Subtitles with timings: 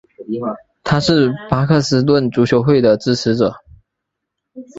[0.83, 3.53] 他是巴克斯顿足球会的支持者。